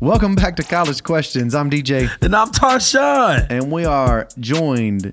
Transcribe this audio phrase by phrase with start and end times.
[0.00, 1.54] Welcome back to College Questions.
[1.54, 3.46] I'm DJ, And I'm Tarshawn.
[3.50, 5.12] and we are joined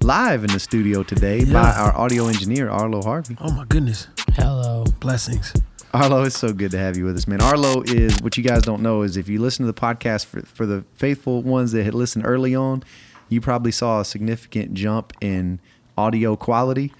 [0.00, 3.36] live in the studio today by our audio engineer, Arlo Harvey.
[3.40, 4.08] Oh my goodness.
[4.34, 4.84] Hello.
[5.00, 5.52] Blessings.
[5.92, 7.42] Arlo, it's so good to have you with us, man.
[7.42, 10.40] Arlo is what you guys don't know is if you listen to the podcast for,
[10.42, 12.82] for the faithful ones that had listened early on,
[13.28, 15.60] you probably saw a significant jump in
[15.98, 16.94] audio quality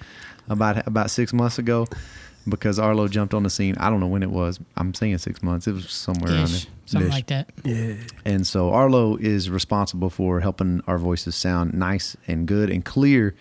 [0.49, 1.87] about about six months ago
[2.49, 3.77] because Arlo jumped on the scene.
[3.79, 4.59] I don't know when it was.
[4.77, 5.67] I'm saying six months.
[5.67, 6.61] It was somewhere around there.
[6.87, 7.15] something Ish.
[7.15, 7.51] like that.
[7.65, 7.95] Yeah.
[8.25, 13.35] And so Arlo is responsible for helping our voices sound nice and good and clear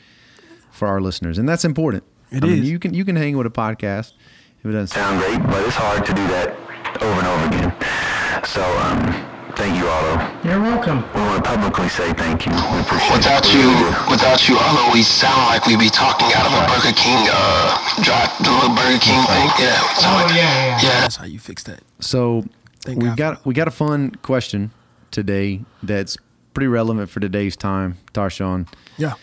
[0.72, 2.04] for our listeners, and that's important.
[2.32, 4.14] It I mean, you can you can hang with a podcast
[4.60, 6.56] if it doesn't sound sound great, but it's hard to do that
[7.02, 8.44] over and over again.
[8.46, 10.48] So, um, thank you, Otto.
[10.48, 11.04] You're welcome.
[11.14, 12.52] We want to publicly say thank you.
[12.54, 13.54] We appreciate Without it.
[13.54, 14.12] you, We really do.
[14.12, 18.04] without you, Otto, we sound like we'd be talking out of a Burger King, uh,
[18.04, 19.48] drive the little Burger King thing.
[19.60, 19.80] Yeah.
[19.98, 20.80] So, Oh, yeah, yeah.
[20.82, 21.02] yeah.
[21.02, 21.82] That's how you fix that.
[22.00, 22.46] So
[22.82, 24.72] Thank we God got we got a fun question
[25.12, 26.18] today that's
[26.54, 28.68] pretty relevant for today's time, Tarshawn.
[28.98, 29.14] Yeah.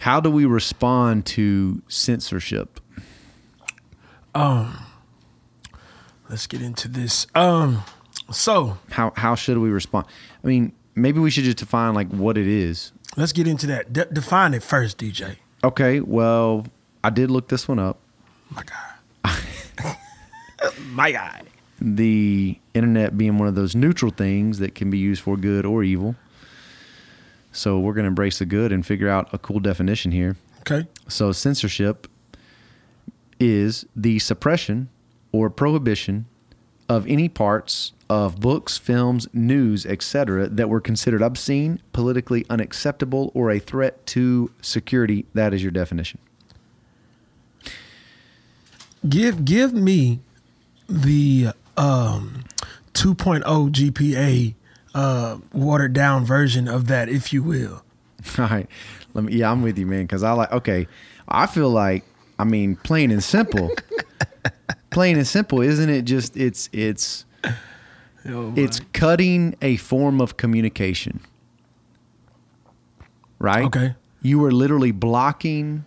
[0.00, 2.80] How do we respond to censorship?
[4.34, 4.78] Um,
[6.30, 7.26] let's get into this.
[7.34, 7.82] Um,
[8.30, 10.06] so How how should we respond?
[10.42, 12.92] I mean, maybe we should just define like what it is.
[13.16, 13.92] let's get into that.
[13.92, 15.36] De- define it first, DJ.
[15.64, 16.66] Okay, well,
[17.02, 17.98] I did look this one up.
[18.50, 19.94] My guy.
[20.90, 21.42] My guy.
[21.80, 25.82] the internet being one of those neutral things that can be used for good or
[25.84, 26.16] evil.
[27.52, 30.36] So we're going to embrace the good and figure out a cool definition here.
[30.60, 30.86] Okay.
[31.08, 32.06] So censorship
[33.40, 34.88] is the suppression
[35.32, 36.26] or prohibition
[36.88, 40.48] of any parts of books, films, news, etc.
[40.48, 45.26] that were considered obscene, politically unacceptable, or a threat to security.
[45.34, 46.18] That is your definition.
[49.08, 50.20] Give give me
[50.88, 52.44] the um
[52.94, 54.54] 2.0 GPA
[54.94, 57.84] uh watered down version of that, if you will.
[58.38, 58.66] All right.
[59.14, 60.88] Let me yeah, I'm with you, man, because I like okay.
[61.28, 62.04] I feel like
[62.38, 63.70] I mean, plain and simple.
[64.90, 66.02] plain and simple, isn't it?
[66.02, 67.24] Just it's it's
[68.28, 71.20] Oh, it's cutting a form of communication.
[73.38, 73.64] Right?
[73.64, 73.94] Okay.
[74.22, 75.84] You are literally blocking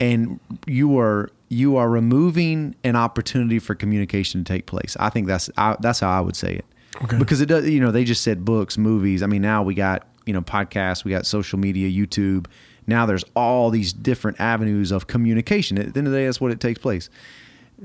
[0.00, 4.96] and you are you are removing an opportunity for communication to take place.
[5.00, 6.64] I think that's I, that's how I would say it.
[7.02, 7.18] Okay.
[7.18, 9.22] Because it does, you know, they just said books, movies.
[9.22, 12.46] I mean, now we got you know podcasts, we got social media, YouTube.
[12.86, 15.78] Now there's all these different avenues of communication.
[15.78, 17.10] At the end of the day, that's what it takes place.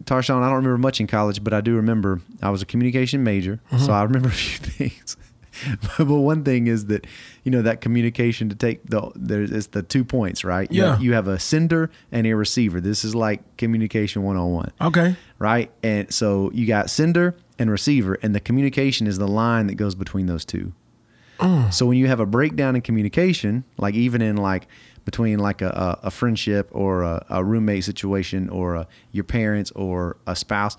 [0.02, 3.24] Tarshawn, I don't remember much in college, but I do remember I was a communication
[3.24, 3.92] major, so mm-hmm.
[3.92, 5.18] I remember a few things.
[6.00, 7.06] but one thing is that
[7.44, 10.72] you know that communication to take the there's it's the two points, right?
[10.72, 10.90] You Yeah.
[10.94, 12.82] have- you have a sender and a receiver.
[12.82, 15.16] This is like communication 101 Okay.
[15.38, 15.72] right?
[15.84, 19.94] And so you got sender and receiver, and the communication is the line that goes
[19.94, 20.74] between those two.
[21.40, 21.72] Mm.
[21.74, 24.68] So when you have a breakdown in communication, like even in like
[25.06, 30.18] between like a, a, friendship or a, a roommate situation or a, your parents or
[30.28, 30.78] a spouse,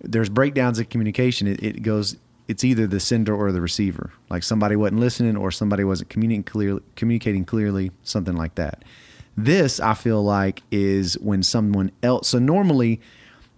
[0.00, 1.46] there's breakdowns in communication.
[1.48, 2.16] It, it goes,
[2.48, 4.12] it's either the sender or the receiver.
[4.30, 8.84] Like somebody wasn't listening or somebody wasn't communicating clearly, communicating clearly, something like that.
[9.36, 12.28] This I feel like is when someone else.
[12.28, 13.00] So normally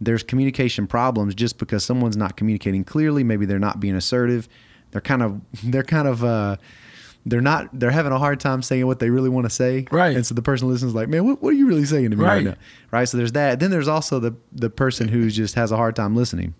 [0.00, 3.24] there's communication problems just because someone's not communicating clearly.
[3.24, 4.48] Maybe they're not being assertive.
[4.90, 6.56] They're kind of they're kind of uh,
[7.26, 9.86] they're not they're having a hard time saying what they really want to say.
[9.90, 10.14] Right.
[10.14, 12.24] And so the person listens like, man, what, what are you really saying to me
[12.24, 12.34] right.
[12.36, 12.44] Right.
[12.44, 12.54] now?
[12.90, 13.08] Right.
[13.08, 13.60] So there's that.
[13.60, 16.54] Then there's also the the person who just has a hard time listening.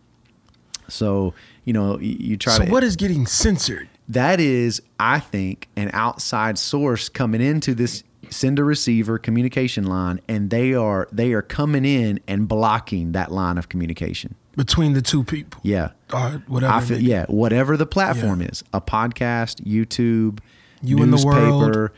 [0.88, 3.88] So you know you, you try So to what is getting censored?
[4.08, 10.50] that is, I think, an outside source coming into this sender receiver communication line, and
[10.50, 14.34] they are they are coming in and blocking that line of communication.
[14.56, 15.60] Between the two people.
[15.64, 16.72] Yeah, Or whatever.
[16.72, 18.48] I feel, yeah, whatever the platform Yeah.
[18.48, 20.38] is, a podcast, YouTube,
[20.84, 21.92] You in the newspaper,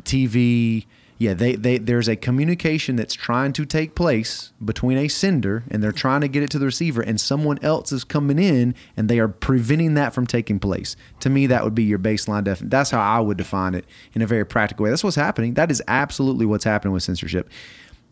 [0.00, 0.86] TV.
[1.16, 5.80] Yeah, they, they there's a communication that's trying to take place between a sender and
[5.80, 9.08] they're trying to get it to the receiver, and someone else is coming in and
[9.08, 10.96] they are preventing that from taking place.
[11.20, 12.58] To me, that would be your baseline def.
[12.58, 14.90] That's how I would define it in a very practical way.
[14.90, 15.54] That's what's happening.
[15.54, 17.48] That is absolutely what's happening with censorship.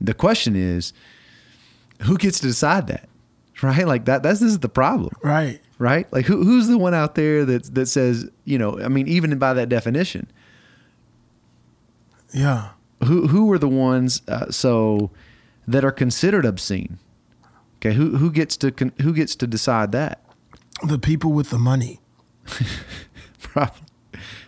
[0.00, 0.92] The question is,
[2.02, 3.08] who gets to decide that?
[3.62, 3.86] Right?
[3.86, 4.24] Like that.
[4.24, 5.60] That's this is the problem Right.
[5.82, 6.10] Right?
[6.12, 9.36] Like who who's the one out there that that says, you know, I mean, even
[9.38, 10.30] by that definition,
[12.32, 12.70] Yeah.
[13.04, 15.10] who who are the ones uh, so
[15.66, 16.98] that are considered obscene?
[17.76, 20.22] Okay, who who gets to con- who gets to decide that?
[20.86, 22.00] The people with the money.
[23.40, 23.76] Probably.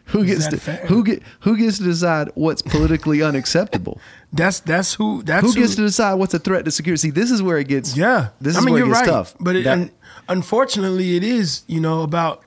[0.08, 0.86] Who gets to fair?
[0.86, 3.98] who get who gets to decide what's politically unacceptable?
[4.32, 7.00] That's that's who that's who gets to decide what's a threat to security?
[7.00, 9.34] See, this is where it gets Yeah, This is where it gets tough.
[9.40, 9.90] But it, That- un,
[10.28, 11.62] unfortunately, it is.
[11.66, 12.42] You know about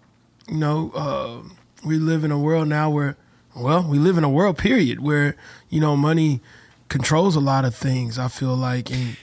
[0.47, 1.41] you know uh,
[1.85, 3.18] we live in a world now where
[3.56, 5.35] well we live in a world period where
[5.69, 6.41] you know money
[6.89, 8.18] controls a lot of things.
[8.19, 9.18] I feel like and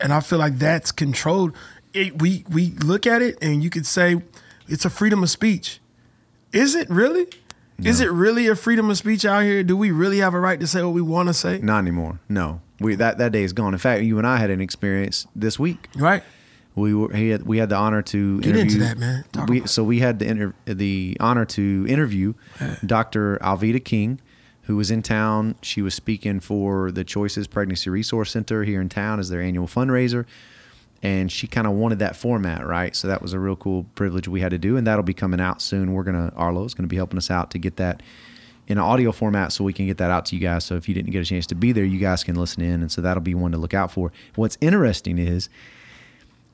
[0.00, 1.54] and I feel like that's controlled.
[1.92, 4.22] It, we we look at it and you could say
[4.68, 5.80] it's a freedom of speech.
[6.52, 7.26] Is it really?
[7.82, 9.64] Is it really a freedom of speech out here?
[9.64, 11.58] Do we really have a right to say what we want to say?
[11.58, 12.20] not anymore.
[12.28, 13.72] No, we that that day is gone.
[13.72, 15.88] In fact, you and I had an experience this week.
[15.96, 16.22] Right.
[16.76, 19.24] We were he had, we had the honor to Get into interview, that, man.
[19.46, 22.34] We, so we had the inter, the honor to interview
[22.84, 23.38] Dr.
[23.38, 24.20] Alveda King,
[24.62, 25.54] who was in town.
[25.62, 29.68] She was speaking for the Choices Pregnancy Resource Center here in town as their annual
[29.68, 30.26] fundraiser,
[31.00, 32.96] and she kind of wanted that format, right?
[32.96, 35.40] So that was a real cool privilege we had to do, and that'll be coming
[35.40, 35.92] out soon.
[35.92, 38.02] We're gonna Arlo's gonna be helping us out to get that
[38.66, 40.64] in an audio format so we can get that out to you guys.
[40.64, 42.80] So if you didn't get a chance to be there, you guys can listen in,
[42.80, 44.10] and so that'll be one to look out for.
[44.34, 45.48] What's interesting is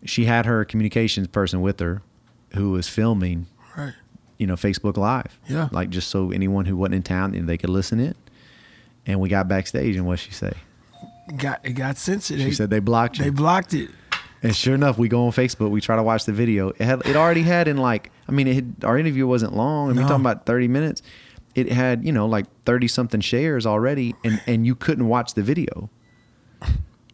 [0.05, 2.02] she had her communications person with her
[2.55, 3.93] who was filming Right.
[4.38, 5.69] you know facebook live Yeah.
[5.73, 8.14] like just so anyone who wasn't in town and they could listen in
[9.06, 10.52] and we got backstage and what she say
[11.37, 12.38] Got it got censored.
[12.38, 13.91] she They- said they blocked you they blocked it.
[14.43, 17.06] and sure enough we go on facebook we try to watch the video it had
[17.06, 19.96] it already had in like i mean it had, our interview wasn't long i mean
[19.96, 20.03] No.
[20.03, 21.03] we're talking about 30 minutes
[21.55, 25.43] it had you know like 30 something shares already and and you couldn't watch the
[25.43, 25.88] video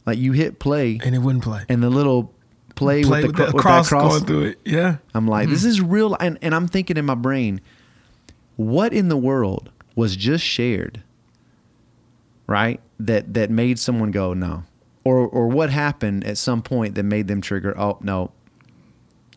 [0.06, 1.64] like you hit play and it wouldn't play.
[1.68, 2.32] and the little
[2.76, 4.60] play, play with, the, with the with cross, that cross going through it.
[4.64, 4.98] Yeah.
[5.12, 5.68] I'm like, this mm-hmm.
[5.68, 6.16] is real.
[6.20, 7.60] And, and I'm thinking in my brain,
[8.54, 11.02] what in the world was just shared,
[12.46, 12.80] right?
[12.98, 14.64] That that made someone go no,
[15.04, 17.78] or or what happened at some point that made them trigger?
[17.78, 18.30] Oh no,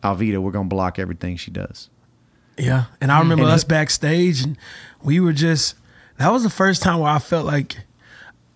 [0.02, 1.90] Alveda, we're gonna block everything she does.
[2.56, 2.86] Yeah.
[3.00, 3.22] And I mm.
[3.22, 4.56] remember And us it- backstage and
[5.02, 5.74] we were just
[6.16, 7.76] that was the first time where I felt like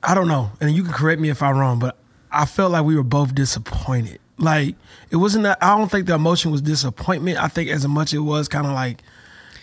[0.02, 1.98] I don't know, and you can correct me if I'm wrong, but
[2.30, 4.20] I felt like we were both disappointed.
[4.36, 4.74] Like
[5.10, 7.38] it wasn't that I don't think the emotion was disappointment.
[7.42, 9.02] I think as much it was kind of like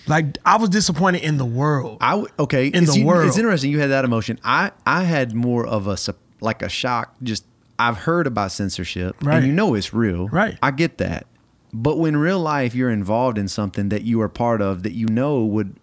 [0.08, 1.98] like I was disappointed in the world.
[2.02, 3.28] I w- okay In it's, the world.
[3.28, 4.40] It's interesting you had that emotion.
[4.44, 5.98] I I had more of a
[6.40, 7.16] like a shock.
[7.22, 7.46] Just
[7.78, 9.38] I've heard about censorship, Right.
[9.40, 10.28] and you know it's real.
[10.30, 10.58] Right.
[10.64, 11.28] I get that,
[11.74, 15.08] but when real life you're involved in something that you are part of that you
[15.08, 15.76] know would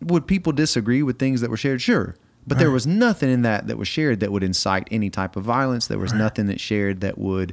[0.00, 1.82] would people disagree with things that were shared?
[1.82, 2.14] Sure.
[2.46, 5.44] But there was nothing in that that was shared that would incite any type of
[5.44, 5.86] violence.
[5.86, 6.18] There was Right.
[6.18, 7.52] nothing that shared that would.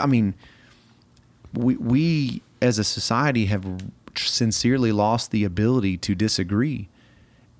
[0.00, 0.34] I mean,
[1.54, 3.64] we we as a society have
[4.14, 6.88] sincerely lost the ability to disagree.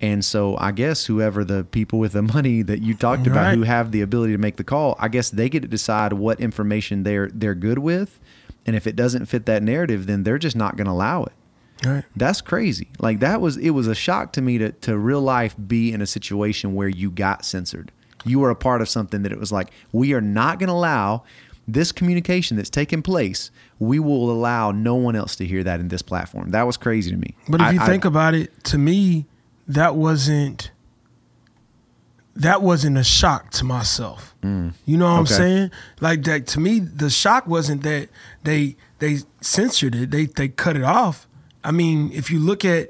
[0.01, 3.55] And so I guess whoever the people with the money that you talked about Right.
[3.57, 6.39] who have the ability to make the call, I guess they get to decide what
[6.39, 8.19] information they're they're good with.
[8.65, 11.33] And if it doesn't fit that narrative, then they're just not going to allow it.
[11.85, 12.03] right.
[12.15, 12.87] That's crazy.
[12.99, 16.01] Like that was it was a shock to me to to real life be in
[16.01, 17.91] a situation where you got censored.
[18.25, 20.73] You were a part of something that it was like we are not going to
[20.73, 21.23] allow
[21.67, 23.49] this communication that's taking place.
[23.79, 26.51] We will allow no one else to hear that in this platform.
[26.51, 27.35] That was crazy to me.
[27.47, 29.25] But if I- you I- think about it, to me,
[29.67, 30.71] that wasn't
[32.35, 34.33] that wasn't a shock to myself.
[34.43, 35.27] You know what I'm Mm.
[35.29, 35.71] Saying?
[36.01, 38.09] Like that to me, the shock wasn't that
[38.43, 40.11] they they censored it.
[40.11, 41.27] They they cut it off.
[41.63, 42.89] I mean, if you look at,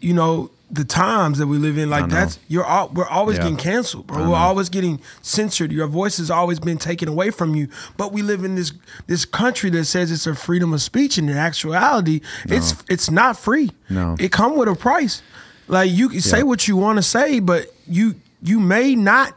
[0.00, 3.42] you know, the times that we live in, like that's you're all, we're always Yeah.
[3.44, 4.30] getting canceled, bro.
[4.30, 5.70] We're always getting censored.
[5.70, 7.68] Your voice has always been taken away from you.
[7.98, 8.72] But we live in this
[9.06, 13.38] this country that says it's a freedom of speech, and in actuality, it's it's not
[13.38, 13.70] free.
[13.90, 14.16] No.
[14.18, 15.20] it come with a price.
[15.68, 16.44] Like you can say Yeah.
[16.44, 19.34] what you want to say, but you you may not.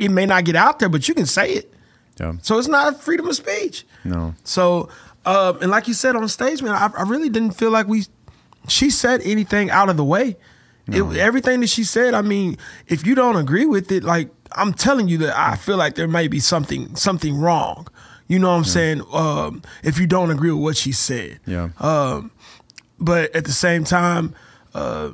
[0.00, 1.74] It may not get out there, but you can say it.
[2.20, 2.32] Yeah.
[2.42, 3.84] So it's not a freedom of speech.
[4.04, 4.34] No.
[4.44, 4.88] So,
[5.26, 8.06] um, and like you said on stage, man, I, I really didn't feel like we.
[8.68, 10.36] She said anything out of the way.
[10.88, 14.72] It, everything that she said, I mean, if you don't agree with it, like I'm
[14.72, 17.88] telling you that I feel like there may be something something wrong.
[18.28, 19.02] You know what I'm saying?
[19.12, 21.68] Um, if you don't agree with what she said, Yeah.
[21.78, 22.30] um,
[22.98, 24.34] but at the same time,
[24.74, 25.10] uh,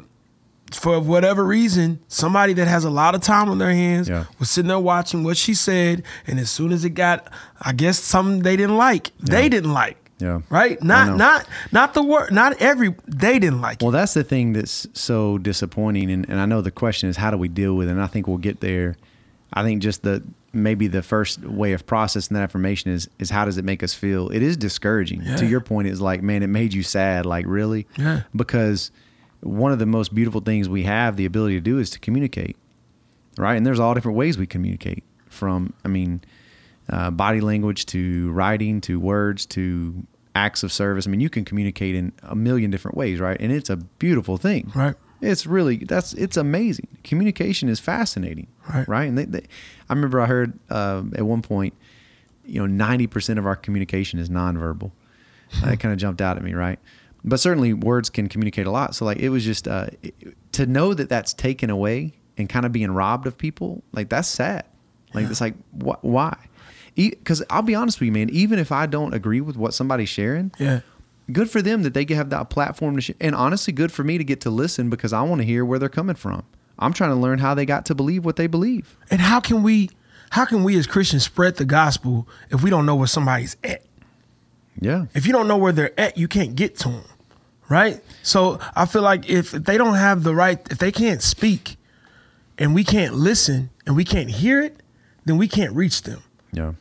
[0.73, 4.25] for whatever reason, somebody that has a lot of time on their hands Yeah.
[4.38, 7.99] was sitting there watching what she said, and as soon as it got, I guess
[7.99, 10.02] something they didn't like, they didn't like.
[10.23, 10.41] Yeah.
[10.50, 10.83] Right.
[10.83, 12.33] Not not not the word.
[12.33, 12.95] Not every.
[13.07, 13.93] They didn't like Well, it.
[13.93, 17.37] that's the thing that's so disappointing, and, and I know the question is how do
[17.37, 17.93] we deal with it?
[17.93, 18.97] And I think we'll get there.
[19.52, 20.23] I think just the
[20.55, 23.95] maybe the first way of processing that information is is how does it make us
[23.95, 24.29] feel?
[24.31, 25.23] It is discouraging.
[25.23, 25.37] Yeah.
[25.37, 27.26] To your point, it's like man, it made you sad.
[27.26, 28.23] Like really, Yeah.
[28.37, 28.91] Because
[29.41, 32.57] one of the most beautiful things we have the ability to do is to communicate,
[33.37, 33.57] right?
[33.57, 35.02] And there's all different ways we communicate.
[35.29, 36.21] From I mean,
[36.88, 41.07] uh, body language to writing to words to acts of service.
[41.07, 43.37] I mean, you can communicate in a million different ways, right?
[43.41, 44.73] And it's a beautiful thing.
[44.75, 44.95] Right.
[45.21, 46.89] It's really that's it's amazing.
[47.05, 48.89] Communication is fascinating, Right.
[48.89, 49.05] Right.
[49.09, 49.43] And they, they,
[49.89, 51.75] I remember I heard uh, at one point,
[52.45, 54.91] you know, ninety percent of our communication is nonverbal.
[55.62, 56.79] that kind of jumped out at me, right?
[57.25, 58.97] But certainly words can communicate a lot.
[58.97, 60.15] So like it was just uh, it-
[60.53, 64.27] to know that that's taken away and kind of being robbed of people, like that's
[64.29, 64.65] sad.
[65.15, 66.37] Like it's like wh- why?
[66.95, 68.29] Because I'll be honest with you, man.
[68.31, 70.81] Even if I don't agree with what somebody's sharing, Yeah.
[71.31, 74.05] good for them that they can have that platform to sh- and honestly good for
[74.05, 76.43] me to get to listen because i want to hear where they're coming from
[76.81, 79.63] i'm trying to learn how they got to believe what they believe And how can
[79.63, 79.89] we
[80.31, 83.83] how can we as Christians spread the gospel if we don't know where somebody's at?
[84.81, 87.05] yeah If you don't know where they're at, you can't get to them.
[87.69, 88.03] Right?
[88.23, 91.77] So I feel like if they don't have the right if they can't speak
[92.59, 94.77] and we can't listen and we can't hear it,
[95.25, 96.23] then we can't reach them.
[96.53, 96.73] yeah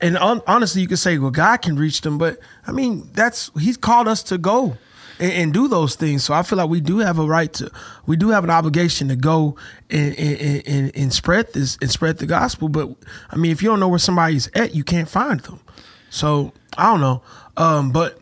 [0.00, 3.50] And hon- honestly, you could say, well, God can reach them, but I mean, that's
[3.58, 4.78] He's called us to go
[5.18, 6.24] and, and do those things.
[6.24, 7.70] So I feel like we do have a right to,
[8.06, 9.56] we do have an obligation to go
[9.90, 12.68] and, and, and, and spread this and spread the gospel.
[12.68, 12.90] But
[13.30, 15.60] I mean, if you don't know where somebody's at, you can't find them.
[16.08, 17.22] So I don't know.
[17.56, 18.18] Um, but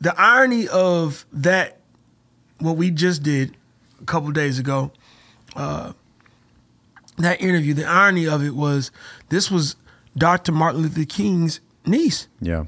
[0.00, 1.78] the irony of that,
[2.58, 3.56] what we just did
[4.00, 4.92] a couple days ago,
[7.18, 8.90] that interview, the irony of it was
[9.28, 9.76] this was
[10.20, 10.52] Dr.
[10.52, 12.64] Martin Luther King's niece, yeah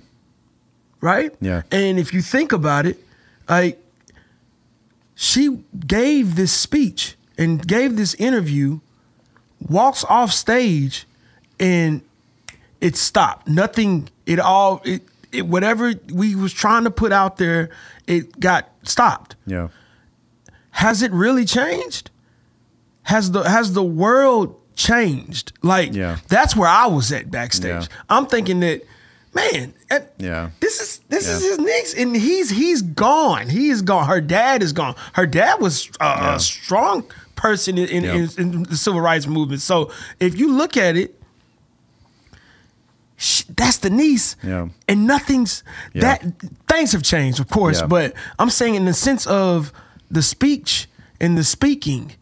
[1.03, 1.35] right?
[1.41, 1.63] Yeah.
[1.71, 2.97] And if you think about it,
[3.49, 3.79] like
[5.15, 8.81] she gave this speech and gave this interview,
[9.69, 11.07] walks off stage,
[11.61, 12.03] and
[12.81, 13.49] it stopped.
[13.49, 14.09] Nothing.
[14.25, 14.81] It all.
[14.85, 17.71] It, it whatever we was trying to put out there,
[18.07, 19.69] it got stopped yeah
[20.73, 22.11] has it really changed?
[23.05, 25.53] Has the has the world changed?
[25.63, 26.19] Like Yeah.
[26.29, 27.83] that's where I was at backstage.
[27.83, 27.97] Yeah.
[28.09, 28.83] I'm thinking that,
[29.35, 30.51] man, at- Yeah.
[30.61, 33.49] this is this is his next, and he's he's gone.
[33.49, 34.07] He is gone.
[34.07, 34.95] Her dad is gone.
[35.15, 36.37] Her dad was uh, Yeah.
[36.37, 38.27] a strong person in in, Yeah.
[38.39, 39.63] in the civil rights movement.
[39.63, 41.19] So if you look at it.
[43.57, 44.69] That's the niece, Yeah.
[44.89, 45.63] and nothing's
[45.93, 46.01] Yeah.
[46.19, 46.25] that.
[46.69, 47.87] Things have changed, of course, Yeah.
[47.87, 49.73] but I'm saying in the sense of
[50.11, 50.89] the speech
[51.21, 52.13] and the speaking,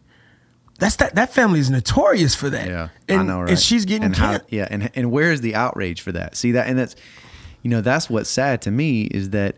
[0.81, 2.67] that's that that family is notorious for that.
[2.67, 5.39] yeah and, i know right And she's getting and how, yeah and and where is
[5.41, 6.95] the outrage for that see that and that's
[7.61, 9.55] you know that's what's sad to me is that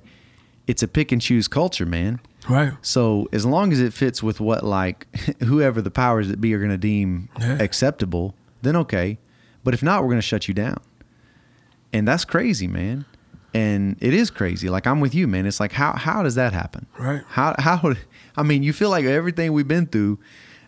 [0.68, 2.74] it's a pick and choose culture man right.
[2.82, 5.08] So as long as it fits with what like
[5.44, 7.58] whoever the powers that be are going to deem Yeah.
[7.62, 9.18] acceptable, then okay.
[9.64, 10.78] But if not, we're going to shut you down.
[11.94, 13.06] And that's crazy, man.
[13.54, 14.68] And it is crazy.
[14.70, 15.46] Like I'm with you, man.
[15.46, 16.86] It's like how how does that happen?
[17.00, 17.22] Right.
[17.28, 17.94] How how
[18.36, 20.20] I mean, you feel like everything we've been through,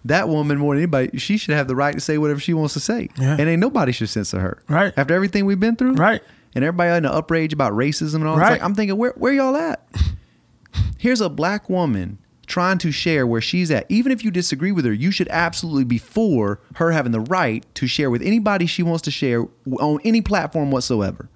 [0.06, 2.74] that woman more than anybody, she should have the right to say whatever she wants
[2.76, 3.10] to say.
[3.20, 3.38] Yeah.
[3.40, 4.64] And ain't nobody should censor her.
[4.70, 4.94] Right.
[4.96, 5.94] After everything we've been through.
[5.94, 6.22] Right.
[6.54, 8.38] And everybody in the uprage about racism and all.
[8.38, 8.52] Right.
[8.52, 9.86] like I'm thinking, where where y'all at?
[10.98, 13.86] Here's a black woman trying to share where she's at.
[13.90, 17.66] Even if you disagree with her, you should absolutely be for her having the right
[17.76, 19.46] to share with anybody she wants to share
[19.80, 21.30] on any platform whatsoever.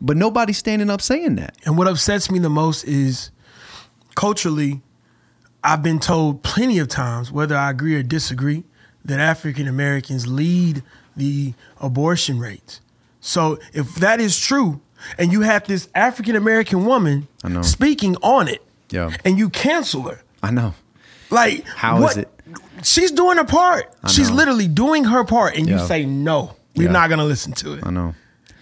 [0.00, 1.56] But nobody's standing up saying that.
[1.64, 3.30] And what upsets me the most is
[4.14, 4.82] culturally,
[5.64, 8.64] I've been told plenty of times, whether I agree or disagree,
[9.04, 10.82] that African Americans lead
[11.16, 12.80] the abortion rates.
[13.20, 14.80] So if that is true,
[15.18, 17.28] and you have this African American woman
[17.62, 19.10] speaking on it, Yeah.
[19.24, 20.74] and you cancel her, I know.
[21.30, 22.30] like How is what- it?
[22.82, 23.90] She's doing her part.
[24.08, 26.56] She's literally doing her part, and you say no.
[26.76, 26.92] We're Yeah.
[26.92, 27.80] not going to listen to it.
[27.86, 28.14] I know.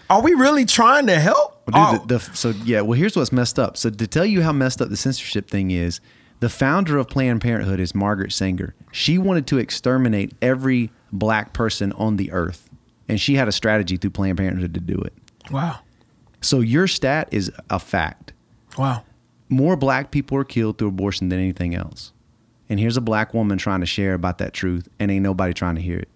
[0.09, 1.61] Are we really trying to help?
[1.71, 3.75] Well, Oh, the, the, so yeah, well, here's what's messed up.
[3.77, 5.99] So to tell you how messed up the censorship thing is,
[6.43, 8.75] the founder of Planned Parenthood is Margaret Sanger.
[8.91, 12.69] She wanted to exterminate every black person on the earth,
[13.07, 15.13] and she had a strategy through Planned Parenthood to do it.
[15.49, 15.79] wow,
[16.41, 18.33] So your stat is a fact.
[18.77, 19.05] wow.
[19.47, 22.11] More black people are killed through abortion than anything else.
[22.67, 25.75] And here's a black woman trying to share about that truth, and ain't nobody trying
[25.75, 26.09] to hear it.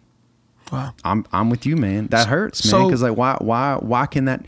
[0.74, 0.94] Wow.
[1.06, 2.08] I'm I'm with you, man.
[2.08, 2.72] That hurts, man.
[2.72, 4.46] So- Because like, why why why can that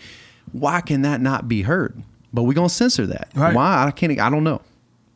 [0.51, 2.03] why can that not be heard?
[2.33, 3.29] But we gonna censor that.
[3.33, 3.55] Right.
[3.55, 3.85] Why?
[3.85, 4.19] I can't.
[4.19, 4.61] I don't know.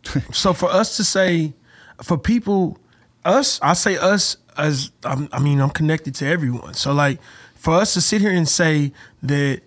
[0.33, 1.53] So for us to say,
[2.01, 2.77] for people,
[3.25, 6.74] us, I say us as I'm, I mean I'm connected to everyone.
[6.74, 7.19] So like
[7.55, 8.91] for us to sit here and say
[9.24, 9.62] that,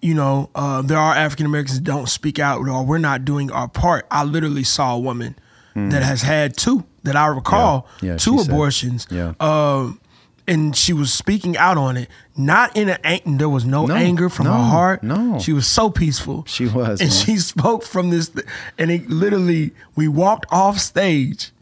[0.00, 3.50] you know, uh, there are African Americans that don't speak out or we're not doing
[3.52, 4.06] our part.
[4.10, 5.36] I literally saw a woman
[5.74, 8.06] that has had two that I recall Hmm.
[8.06, 8.12] Yeah.
[8.12, 8.52] Yeah, two she said.
[8.52, 9.06] abortions.
[9.12, 9.34] Yeah.
[9.38, 10.00] Um,
[10.48, 14.28] and she was speaking out on it, not in an there was no, No, anger
[14.28, 15.02] from no, her heart.
[15.04, 15.38] no.
[15.38, 16.44] she was so peaceful.
[16.48, 17.18] She was, and man.
[17.24, 18.30] she spoke from this,
[18.78, 21.52] and it literally we walked off stage,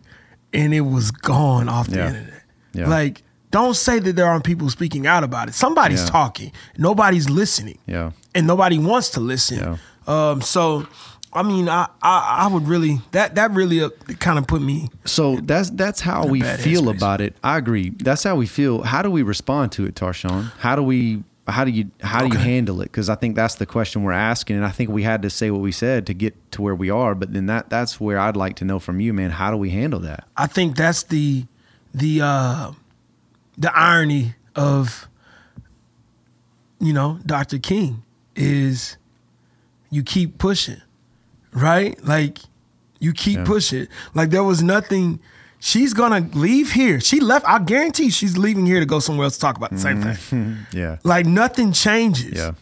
[0.54, 2.08] and it was gone off the Yeah.
[2.08, 2.42] internet.
[2.72, 2.88] Yeah.
[2.88, 5.54] Like, don't say that there aren't people speaking out about it.
[5.54, 6.10] Somebody's Yeah.
[6.10, 6.52] talking.
[6.78, 7.78] Nobody's listening.
[7.86, 8.12] Yeah.
[8.34, 9.58] And nobody wants to listen.
[9.58, 9.76] Yeah.
[10.30, 10.86] Um, so,
[11.36, 14.88] I mean, I, I I would really that that really uh, kind of put me.
[15.04, 16.96] So that's that's how we feel headspace.
[16.96, 17.36] about it.
[17.44, 17.90] I agree.
[17.90, 18.82] That's how we feel.
[18.82, 20.50] How do we respond to it, Tarshawn?
[20.58, 22.86] How do we how do you how do you handle it?
[22.86, 25.50] Because I think that's the question we're asking, and I think we had to say
[25.50, 27.14] what we said to get to where we are.
[27.14, 29.30] But then that that's where I'd like to know from you, man.
[29.30, 30.26] How do we handle that?
[30.36, 31.46] I think that's the
[31.94, 32.72] the uh,
[33.56, 35.08] the irony of
[36.80, 37.58] you know Dr.
[37.58, 38.02] King
[38.34, 38.96] is
[39.90, 40.82] you keep pushing,
[41.56, 41.98] right?
[42.04, 42.38] Like
[43.00, 43.44] you keep Yeah.
[43.44, 43.88] pushing.
[44.14, 45.18] Like there was nothing.
[45.58, 47.00] She's gonna leave here.
[47.00, 47.46] She left.
[47.48, 50.12] I guarantee she's leaving here to go somewhere else to talk about the same thing.
[50.14, 50.54] Mm-hmm.
[50.78, 52.32] Yeah, Like nothing changes.
[52.38, 52.52] yeah,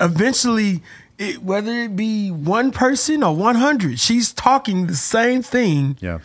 [0.00, 0.82] Eventually,
[1.18, 6.18] it, whether it be one person or one hundred, she's talking the same thing yeah,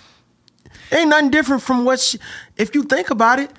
[0.91, 2.17] ain't nothing different from what she,
[2.57, 3.51] if you think about it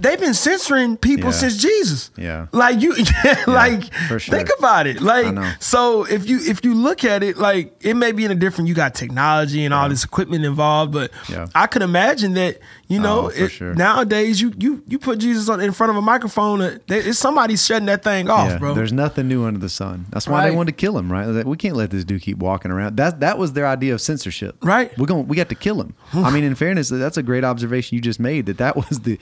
[0.00, 1.36] they've been censoring people Yeah.
[1.36, 2.46] since jesus Yeah.
[2.52, 2.94] like you
[3.46, 4.18] like sure.
[4.18, 8.12] think about it like so if you if you look at it like it may
[8.12, 11.46] be in a different you got technology and all this equipment involved but Yeah.
[11.54, 13.74] i could imagine that you know Oh, it- sure.
[13.74, 17.18] nowadays you you you put jesus on, in front of a microphone uh, they, it's
[17.18, 18.58] somebody shutting that thing off yeah.
[18.58, 20.06] bro There's nothing new under the sun.
[20.10, 21.26] That's why they wanted to kill him, right?
[21.26, 22.96] Like, We can't let this dude keep walking around.
[22.96, 24.96] That that was their idea of censorship, Right.
[24.98, 25.26] We're going.
[25.28, 25.94] We got to kill him.
[26.14, 28.46] I mean, in fairness, that's a great observation you just made.
[28.46, 29.18] That that was the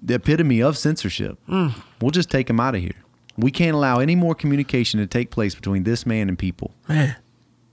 [0.00, 1.38] the epitome of censorship.
[1.48, 1.74] Mm.
[2.00, 2.94] We'll just take him out of here.
[3.36, 6.74] We can't allow any more communication to take place between this man and people.
[6.88, 7.16] man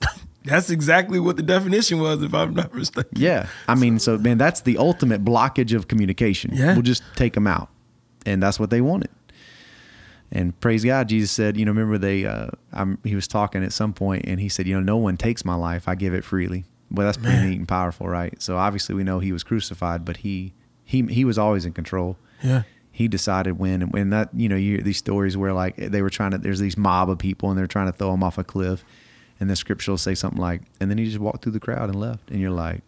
[0.45, 4.37] that's exactly what the definition was if i'm not mistaken Yeah, I mean, so man,
[4.37, 6.51] that's the ultimate blockage of communication.
[6.53, 6.73] Yeah.
[6.73, 7.69] we'll just take them out,
[8.25, 9.09] and that's what they wanted.
[10.31, 13.73] And praise God, Jesus said, you know, remember they, uh, I'm, he was talking at
[13.73, 16.23] some point, and he said, you know, no one takes my life; I give it
[16.23, 16.65] freely.
[16.91, 17.49] Well, that's pretty Man.
[17.49, 18.39] neat and powerful, right?
[18.41, 20.53] So obviously, we know he was crucified, but he,
[20.89, 22.17] he, he was always in control.
[22.41, 25.75] yeah He decided when and when that you know you hear these stories where like
[25.77, 28.23] they were trying to there's these mob of people and they're trying to throw him
[28.23, 28.83] off a cliff,
[29.39, 31.89] and the scripture will say something like, and then he just walked through the crowd
[31.89, 32.81] and left, and you're like,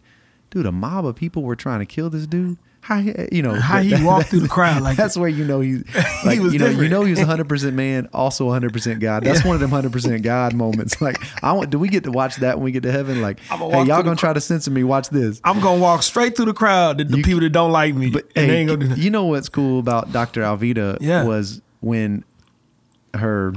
[0.50, 2.58] dude, a mob of people were trying to kill this dude.
[2.84, 5.60] How he- you know How he walked through the crowd like that's where you know
[5.60, 5.84] he,
[6.26, 9.22] like was you know you know he was 100 percent man, also 100 percent God.
[9.22, 11.00] That's one of them 100 percent God moments.
[11.00, 13.22] Like I want, do we get to watch that when we get to heaven?
[13.22, 14.82] Like, hey, y'all gonna try to censor me?
[14.82, 15.40] Watch this.
[15.44, 18.10] I'm gonna walk straight through the crowd, the, the You- people that don't like me,
[18.10, 20.42] But hey, ain't gonna do you know what's cool about Dr.
[20.42, 21.22] Alveda Yeah.
[21.24, 22.24] was when
[23.14, 23.54] her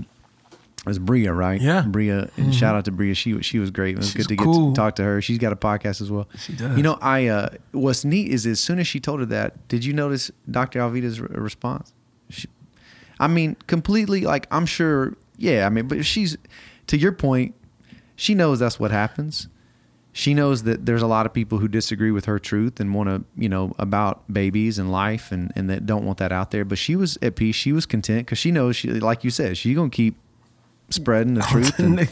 [0.86, 1.60] was Bria, right?
[1.60, 1.82] Yeah.
[1.82, 1.91] Mm-hmm.
[1.91, 3.15] Bria, and shout out to Bria.
[3.15, 3.95] She was- she was great.
[3.95, 4.71] It was She's good to get cool.
[4.71, 5.21] to talk to her.
[5.21, 6.28] She's got a podcast as well.
[6.38, 6.78] She does.
[6.78, 9.84] You know, I uh, what's neat is as soon as she told her that, did
[9.84, 10.80] you notice Dr.
[10.80, 11.93] Alveda's re- response?
[12.30, 12.48] She,
[13.19, 15.15] I mean, completely like I'm sure.
[15.38, 16.38] Yeah, I mean, but she's
[16.88, 17.56] to your point.
[18.15, 19.48] She knows that's what happens.
[20.13, 23.10] She knows that there's a lot of people who disagree with her truth and want
[23.10, 26.63] to, you know, about babies and life and, and that don't want that out there.
[26.63, 27.56] But she was at peace.
[27.58, 30.15] She was content because she knows, she, like you said, she's going to keep
[30.89, 32.08] spreading the truth and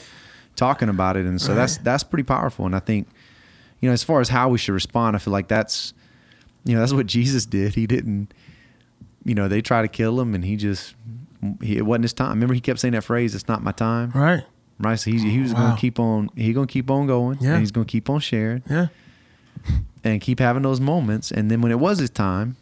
[0.56, 1.26] talking about it.
[1.26, 2.66] And so that's, that's pretty powerful.
[2.66, 3.08] And I think,
[3.80, 5.94] you know, as far as how we should respond, I feel like that's,
[6.66, 7.76] you know, that's what Jesus did.
[7.76, 8.34] He didn't,
[9.26, 10.96] you know, they try to kill him and he just,
[11.62, 12.30] he, it wasn't his time.
[12.30, 14.12] Remember, he kept saying that phrase, it's not my time.
[14.16, 14.44] right?
[14.80, 14.96] Right.
[15.00, 15.60] So he, he was Wow.
[15.62, 17.38] going to keep on, he going to keep on going.
[17.42, 17.52] Yeah.
[17.52, 18.88] And he's going to keep on sharing Yeah,
[20.04, 21.32] and keep having those moments.
[21.32, 22.56] And then when it was his time,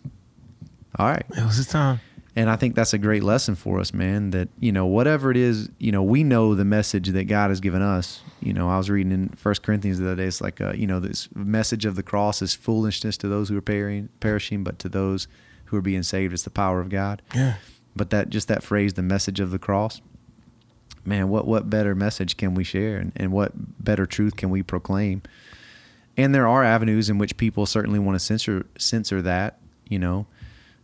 [0.99, 1.23] all right.
[1.37, 1.99] it was his time.
[2.33, 5.37] And I think that's a great lesson for us, man, that, you know, whatever it
[5.37, 8.21] is, you know, we know the message that God has given us.
[8.39, 10.87] You know, I was reading in First Corinthians the other day, it's like, uh, you
[10.87, 14.79] know, this message of the cross is foolishness to those who are perishing, perishing, but
[14.79, 15.27] to those
[15.65, 17.21] who are being saved, it's the power of God.
[17.35, 17.55] Yeah,
[17.97, 19.99] But that, just that phrase, the message of the cross,
[21.03, 23.51] man, what, what better message can we share and, and what
[23.83, 25.21] better truth can we proclaim?
[26.15, 30.27] And there are avenues in which people certainly want to censor, censor that, you know,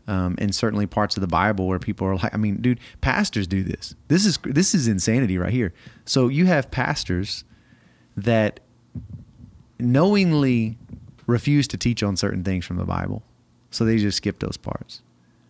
[0.08, 3.46] um, and certainly parts of the Bible where people are like, I mean, dude, pastors
[3.46, 3.94] do this.
[4.08, 5.74] This is this is insanity right here.
[6.06, 7.44] So you have pastors
[8.16, 8.60] that
[9.80, 10.78] knowingly
[11.28, 13.24] refuse to teach on certain things from the Bible,
[13.70, 15.02] so they just skip those parts.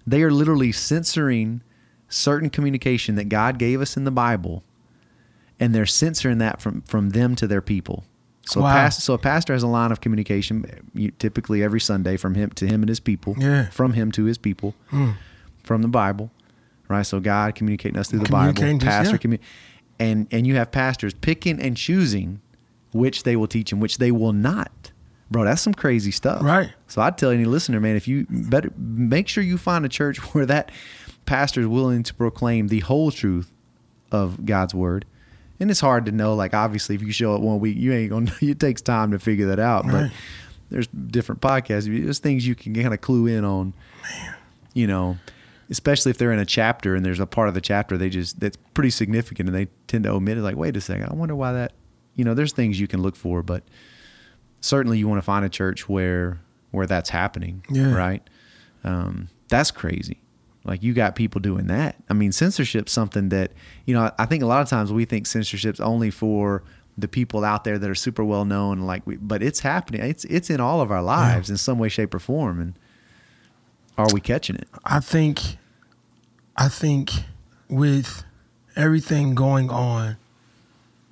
[0.05, 1.61] They are literally censoring
[2.09, 4.63] certain communication that God gave us in the Bible,
[5.59, 8.05] and they're censoring that from from them to their people.
[8.47, 8.69] So, Wow.
[8.69, 12.35] a past, so a pastor has a line of communication, you, typically every Sunday, from
[12.35, 13.65] him to him and his people, Yeah.
[13.65, 13.71] Hmm.
[13.71, 14.73] from him to his people,
[15.63, 16.31] from the Bible,
[16.87, 17.05] right?
[17.05, 19.37] So God communicating us through the Bible, pastor, yeah.
[19.99, 22.39] and and you have pastors picking and choosing
[22.93, 24.91] which they will teach and which they will not.
[25.29, 26.41] Bro, that's some crazy stuff.
[26.41, 26.71] Right.
[26.87, 30.17] So I'd tell any listener, man, if you better make sure you find a church
[30.33, 30.71] where that
[31.25, 33.51] pastor is willing to proclaim the whole truth
[34.11, 35.05] of God's word.
[35.59, 38.11] And it's hard to know, like obviously if you show up one week, you ain't
[38.11, 39.85] gonna it takes time to figure that out.
[39.85, 40.11] But
[40.69, 41.85] there's different podcasts.
[41.85, 43.73] There's things you can kind of clue in on.
[44.73, 45.17] You know.
[45.69, 48.39] especially if they're in a chapter and there's a part of the chapter they just
[48.39, 50.41] that's pretty significant and they tend to omit it.
[50.41, 51.73] Like, wait a second, I wonder why that.
[52.15, 53.63] You know, there's things you can look for, but
[54.61, 56.39] certainly you want to find a church where
[56.71, 57.63] where that's happening.
[57.69, 57.93] Yeah.
[57.93, 58.21] Right.
[58.83, 60.19] Um, that's crazy.
[60.63, 61.95] Like you got people doing that.
[62.09, 63.51] I mean, censorship's something that
[63.85, 64.11] you know.
[64.17, 66.63] I think a lot of times we think censorship's only for
[66.97, 68.79] the people out there that are super well known.
[68.79, 70.01] Like, we, but it's happening.
[70.01, 72.59] It's it's in all of our lives in some way, shape, or form.
[72.59, 72.73] And
[73.97, 74.67] are we catching it?
[74.83, 75.57] I think,
[76.55, 77.11] I think,
[77.69, 78.23] with
[78.75, 80.17] everything going on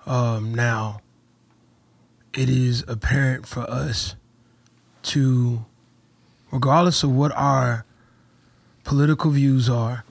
[0.05, 1.01] um, now,
[2.33, 4.15] it is apparent for us
[5.03, 5.65] to,
[6.51, 7.85] regardless of what our
[8.85, 10.05] political views are,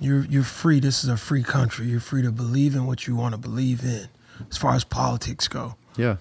[0.00, 0.80] you're you're free.
[0.80, 1.86] This is a free country.
[1.86, 4.08] You're free to believe in what you want to believe in,
[4.48, 5.74] as far as politics go.
[5.98, 6.16] Yeah.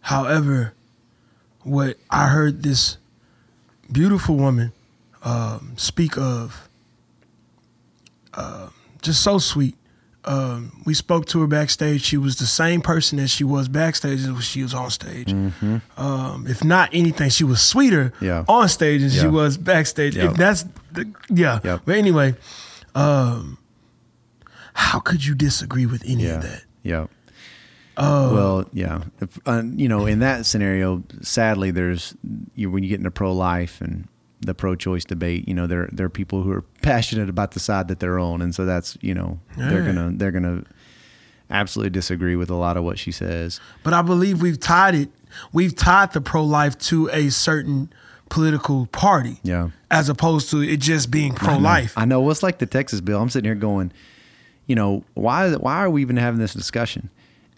[0.00, 0.72] However,
[1.62, 2.96] what I heard this
[3.92, 4.72] beautiful woman
[5.22, 6.68] um, speak of,
[8.32, 8.70] uh,
[9.02, 9.76] just so sweet.
[10.24, 12.02] Um, we spoke to her backstage.
[12.02, 15.32] She was the same person as she was backstage as she was on stage.
[15.96, 18.44] Um, if not anything, she was sweeter Yeah.
[18.46, 20.16] on stage than she was backstage.
[20.16, 20.32] Yep.
[20.32, 21.60] If that's the, yeah.
[21.64, 21.82] Yep.
[21.86, 22.34] But anyway,
[22.94, 23.56] um,
[24.74, 26.36] how could you disagree with any Yeah.
[26.36, 26.64] of that?
[26.82, 27.06] Yeah.
[27.96, 29.02] well, yeah.
[29.20, 32.14] If, uh, you know, in that scenario, sadly, there's
[32.54, 34.06] you when you get into pro life and
[34.40, 35.46] the pro choice debate.
[35.48, 38.40] You know, there there are people who are passionate about the side that they're on,
[38.42, 40.64] and so that's you know they're gonna they're gonna
[41.50, 43.60] absolutely disagree with a lot of what she says.
[43.82, 45.10] But I believe we've tied it.
[45.52, 47.92] We've tied the pro life to a certain
[48.28, 49.38] political party.
[49.42, 49.70] Yeah.
[49.90, 51.92] As opposed to it just being pro life.
[51.96, 52.20] I know.
[52.20, 53.20] Well, it's like the Texas bill.
[53.20, 53.90] I'm sitting here going,
[54.66, 57.10] you know, why is it- why are we even having this discussion?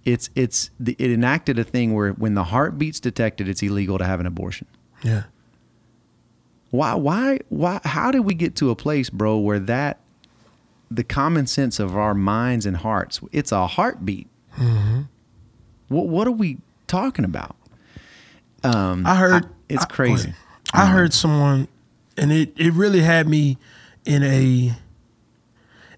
[0.05, 4.05] It's it's the, it enacted a thing where when the heartbeat's detected, it's illegal to
[4.05, 4.67] have an abortion.
[5.03, 5.25] Yeah.
[6.73, 10.01] Why why why how did we get to a place, bro, where that
[10.91, 14.27] the common sense of our minds and hearts, it's a heartbeat.
[15.89, 17.57] What what are we talking about?
[18.65, 20.33] Um, I heard it's I- crazy.
[20.73, 21.69] I heard someone
[22.17, 23.59] and it, it really had me
[24.07, 24.73] in a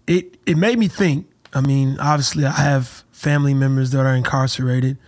[0.08, 1.28] it it made me think.
[1.52, 4.98] I mean, obviously I have family members that are incarcerated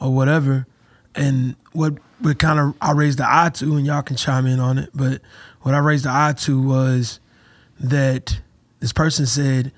[0.00, 0.66] or whatever.
[1.14, 4.60] And what what kind of I raised the eye to, and y'all can chime in
[4.60, 5.20] on it, but
[5.62, 7.20] what I raised the eye to was
[7.78, 8.40] that
[8.80, 9.72] this person said,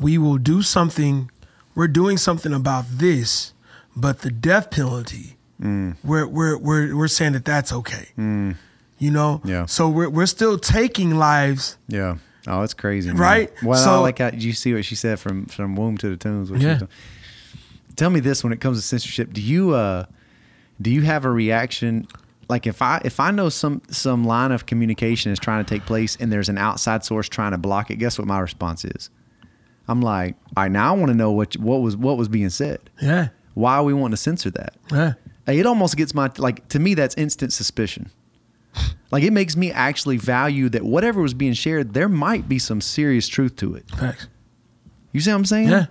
[0.00, 1.30] We will do something,
[1.74, 3.52] we're doing something about this,
[3.96, 5.36] but the death penalty,
[6.04, 8.08] we're, we're, we're, we're saying that that's okay.
[8.16, 9.40] You know?
[9.44, 9.66] Yeah.
[9.66, 11.76] So we're, we're still taking lives.
[11.88, 12.18] Yeah.
[12.46, 13.18] Oh, it's crazy, man.
[13.18, 13.62] Right?
[13.62, 16.16] Well, I like how did you see what she said from from womb to the
[16.16, 16.50] tombs.
[16.50, 16.80] Yeah.
[17.94, 20.06] Tell me this: when it comes to censorship, do you uh
[20.80, 22.06] do you have a reaction?
[22.48, 25.84] Like if I if I know some some line of communication is trying to take
[25.86, 29.10] place and there's an outside source trying to block it, guess what my response is?
[29.86, 32.50] I'm like, all right, now I want to know what what was what was being
[32.50, 32.78] said.
[33.00, 33.28] Yeah.
[33.54, 34.74] Why are we wanting to censor that?
[34.92, 35.14] Yeah.
[35.46, 38.10] It almost gets my like to me that's instant suspicion.
[39.10, 42.82] Like it makes me actually value that whatever was being shared, there might be some
[42.82, 43.90] serious truth to it.
[43.92, 44.28] Facts.
[45.12, 45.68] You see what I'm saying?
[45.68, 45.86] Yeah.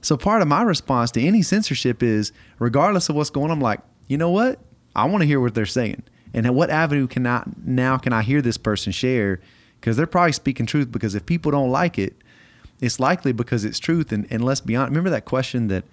[0.00, 3.60] So part of my response to any censorship is, regardless of what's going on, I'm
[3.60, 3.80] like,
[4.12, 4.60] you know what?
[4.94, 6.02] I want to hear what they're saying,
[6.34, 9.40] and at what avenue can I now can I hear this person share?
[9.80, 10.92] Because they're probably speaking truth.
[10.92, 12.14] Because if people don't like it,
[12.80, 14.12] it's likely because it's truth.
[14.12, 14.90] And, and let's be honest.
[14.90, 15.84] Remember that question that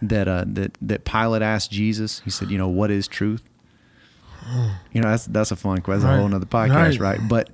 [0.00, 2.20] that uh, that that Pilate asked Jesus.
[2.24, 3.42] He said, you know, what is truth?
[4.92, 6.02] You know, that's that's a fun question.
[6.06, 7.18] That's a whole nother podcast, Right.
[7.18, 7.28] right?
[7.28, 7.50] But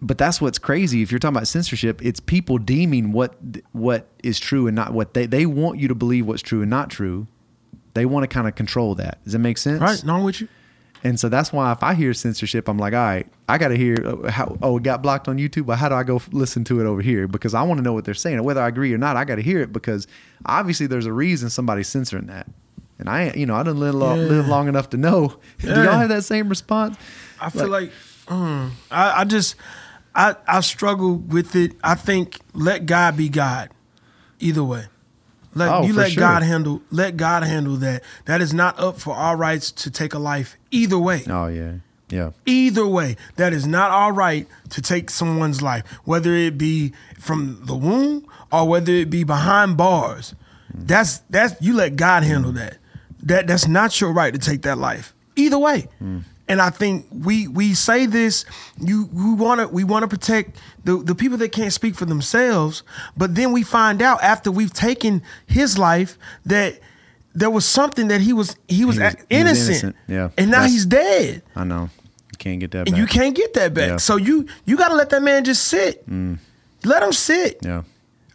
[0.00, 1.02] but that's what's crazy.
[1.02, 3.36] If you're talking about censorship, it's people deeming what
[3.72, 6.70] what is true and not what they they want you to believe what's true and
[6.70, 7.26] not true.
[7.96, 9.22] They want to kind of control that.
[9.24, 9.80] Does that make sense?
[9.80, 10.02] Right.
[10.04, 10.48] No, I'm with you.
[11.04, 13.76] And so that's why if I hear censorship, I'm like, all right, I got to
[13.76, 14.56] hear uh, how.
[14.62, 16.84] Oh, it got blocked on YouTube, but how do I go f- listen to it
[16.86, 17.28] over here?
[17.28, 19.16] Because I want to know what they're saying, whether I agree or not.
[19.16, 20.06] I got to hear it because
[20.46, 22.46] obviously there's a reason somebody's censoring that.
[22.98, 24.24] And I, ain't- you know, I didn't live, long, Yeah.
[24.24, 25.38] live long enough to know.
[25.62, 25.74] Yeah.
[25.74, 26.96] Do y'all have that same response?
[27.40, 27.92] I feel like,
[28.26, 29.54] mm, I, I just
[30.14, 31.72] I I struggle with it.
[31.84, 33.68] I think let God be God.
[34.40, 34.86] Either way.
[35.56, 36.20] Let Oh, you let sure.
[36.20, 38.02] God handle let God handle that.
[38.26, 41.22] That is not up for our rights to take a life either way.
[41.26, 41.76] Oh yeah,
[42.10, 42.30] yeah.
[42.44, 47.60] Either way, that is not our right to take someone's life, whether it be from
[47.64, 50.34] the womb or whether it be behind bars.
[50.74, 52.76] That's that's you let God handle that.
[53.22, 55.14] That that's not your right to take that life.
[55.36, 55.88] Either way.
[55.98, 56.18] Hmm.
[56.48, 58.44] And I think we we say this,
[58.80, 62.04] you we want to we want to protect the the people that can't speak for
[62.04, 62.84] themselves,
[63.16, 66.78] but then we find out after we've taken his life that
[67.34, 69.68] there was something that he was he was, He was- a- he was innocent.
[69.70, 69.96] innocent.
[70.06, 70.28] Yeah.
[70.38, 71.42] And now That's- he's dead.
[71.56, 71.90] I know.
[72.30, 73.00] You can't get that and back.
[73.00, 73.88] you can't get that back.
[73.88, 73.96] Yeah.
[73.96, 76.04] So you you got to let that man just sit.
[76.84, 77.58] Let him sit.
[77.62, 77.82] yeah.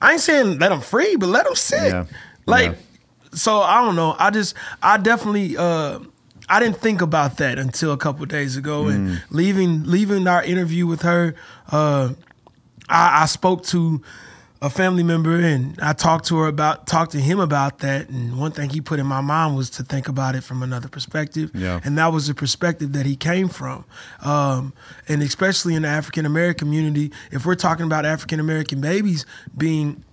[0.01, 1.91] I ain't saying let him free, but let him sit.
[1.93, 2.05] Yeah.
[2.45, 3.37] Like, Yeah.
[3.37, 4.15] so I don't know.
[4.19, 5.99] I just, I definitely, uh,
[6.55, 8.93] I didn't think about that until a couple days ago, Mm.
[8.95, 11.33] and leaving leaving our interview with her,
[11.71, 12.09] uh,
[12.89, 14.01] I, I spoke to
[14.63, 18.37] a family member and I talked to her about talked to him about that and
[18.37, 21.49] one thing he put in my mind was to think about it from another perspective
[21.55, 21.79] Yeah.
[21.83, 23.85] and that was the perspective that he came from
[24.23, 24.73] um,
[25.07, 29.25] and especially in the African American community if we're talking about African American babies
[29.57, 30.03] being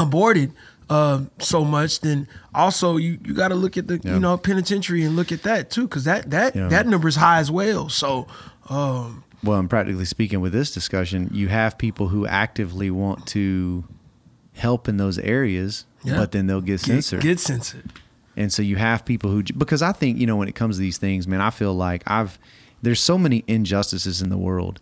[0.00, 0.50] aborted
[0.88, 4.14] uh, so much, then also you, you got to look at the Yeah.
[4.14, 6.68] you know penitentiary and look at that too, because that that Yeah.
[6.68, 7.88] that number is high as well.
[7.88, 8.26] So
[8.68, 13.84] um, Well, and practically speaking, with this discussion, you have people who actively want to
[14.54, 16.16] help in those areas, Yeah.
[16.16, 17.20] but then they'll get get, censored.
[17.20, 17.92] get censored.
[18.36, 20.80] And so you have people who, because I think, you know, when it comes to
[20.80, 22.38] these things, man, I feel like I've,
[22.82, 24.78] there's so many injustices in the world.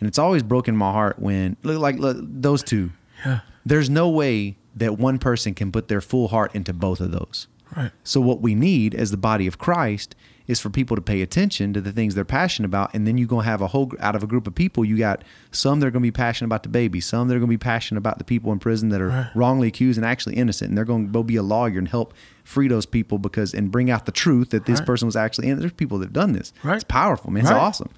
[0.00, 2.90] And it's always broken my heart when, look, like those two,
[3.24, 7.10] Yeah, there's no way that one person can put their full heart into both of
[7.10, 7.46] those.
[7.76, 7.90] right.
[8.04, 10.14] So what we need as the body of Christ
[10.46, 13.28] is for people to pay attention to the things they're passionate about, and then you're
[13.28, 14.82] gonna have a whole out of a group of people.
[14.82, 17.50] You got some that are gonna be passionate about the baby, some that are gonna
[17.50, 19.30] be passionate about the people in prison that are Right.
[19.34, 22.14] wrongly accused and actually innocent, and they're going to go be a lawyer and help
[22.44, 24.86] free those people because and bring out the truth that this Right.
[24.86, 25.58] person was actually in.
[25.58, 26.54] There's people that have done this.
[26.64, 26.76] Right.
[26.76, 27.42] It's powerful, man.
[27.42, 27.90] It's awesome.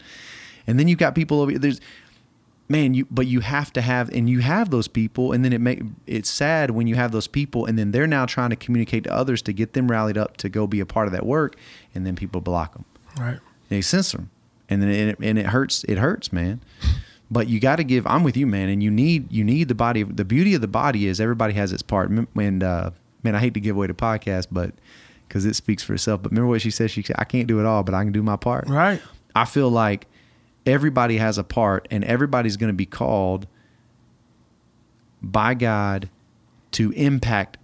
[0.66, 1.80] And then you've got people over there's
[2.70, 5.60] man you but you have to have and you have those people and then it
[5.60, 9.04] make it's sad when you have those people and then they're now trying to communicate
[9.04, 11.56] to others to get them rallied up to go be a part of that work
[11.94, 12.84] and then people block them
[13.18, 13.40] Right.
[13.68, 14.30] they censor them
[14.68, 16.60] and then it, and it hurts it hurts man.
[17.32, 19.74] But you got to give i'm with you man and you need you need the
[19.74, 22.08] body the beauty of the body is everybody has its part.
[22.10, 22.90] And uh
[23.24, 24.72] man i hate to give away the podcast but
[25.26, 26.90] because it speaks for itself but remember what she said?
[26.90, 28.68] She said i can't do it all but i can do my part.
[28.68, 29.02] Right.
[29.34, 30.06] I feel like
[30.70, 33.46] everybody has a part and everybody's going to be called
[35.22, 36.08] by God
[36.72, 37.58] to impact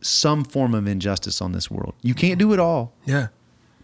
[0.00, 1.94] some form of injustice on this world.
[2.02, 3.28] You can't do it all, Yeah.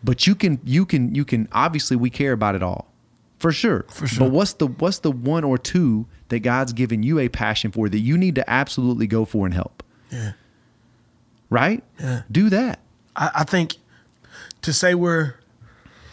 [0.05, 2.91] but you can you can you can obviously we care about it all.
[3.39, 3.85] For sure.
[3.91, 4.27] For sure.
[4.27, 7.89] But what's the what's the one or two that God's given you a passion for
[7.89, 9.83] that you need to absolutely go for and help?
[10.11, 10.33] Yeah.
[11.51, 11.85] Right?
[12.01, 12.23] Yeah.
[12.31, 12.81] Do that.
[13.15, 13.77] I, I think
[14.63, 15.35] to say we're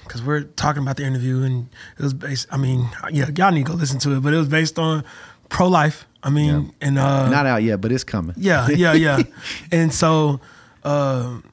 [0.04, 2.48] because we're talking about the interview and it was based.
[2.52, 5.04] I mean, yeah, y'all need to go listen to it, but it was based on
[5.50, 6.06] pro life.
[6.22, 8.36] I mean, and uh, Not out yet, but it's coming.
[8.38, 9.24] yeah, yeah, yeah.
[9.72, 10.40] and so,
[10.86, 11.44] um,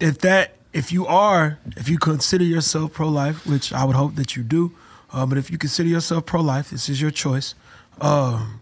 [0.00, 4.16] if that, if you are, if you consider yourself pro life, which I would hope
[4.16, 4.72] that you do,
[5.12, 7.54] uh, but if you consider yourself pro life, this is your choice.
[8.00, 8.60] Um,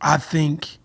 [0.00, 0.77] I think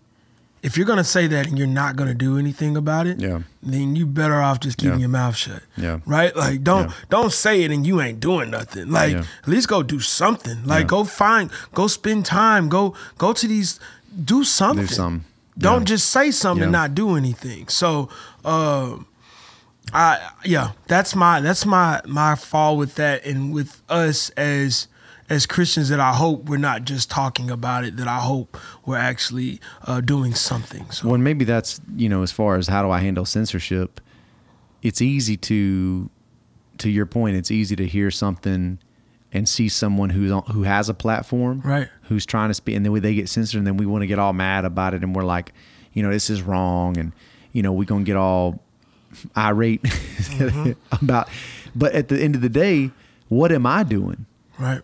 [0.64, 3.40] if you're gonna say that and you're not gonna do anything about it, Yeah.
[3.62, 5.06] then you better off just keeping Yeah.
[5.06, 5.62] your mouth shut.
[5.76, 5.98] Yeah.
[6.06, 6.34] Right?
[6.34, 6.94] Like don't Yeah.
[7.10, 8.90] don't say it and you ain't doing nothing.
[8.90, 10.64] Like at least go do something.
[10.64, 13.78] Like go find, go spend time, go go to these,
[14.24, 14.86] do something.
[14.86, 15.24] Do something.
[15.56, 17.68] Don't just say something and not do anything.
[17.68, 18.08] So,
[18.44, 19.06] um,
[19.92, 24.88] I yeah, that's my that's my my fall with that, and with us as
[25.28, 27.96] as Christians that I hope we're not just talking about it.
[27.96, 30.90] That I hope we're actually uh, doing something.
[30.90, 34.00] So Well, maybe that's you know, as far as how do I handle censorship,
[34.82, 36.10] it's easy to,
[36.78, 38.78] to your point, it's easy to hear something
[39.32, 41.88] and see someone who's on, who has a platform, Right.
[42.02, 44.06] Who's trying to speak, and then we, they get censored, and then we want to
[44.06, 45.52] get all mad about it, and we're like,
[45.92, 47.12] you know, this is wrong, and
[47.52, 48.62] you know, we're gonna get all
[49.36, 49.84] irate
[50.92, 51.28] about.
[51.74, 52.90] But at the end of the day,
[53.28, 54.26] what am I doing?
[54.58, 54.82] right,